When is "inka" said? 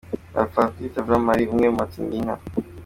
2.21-2.35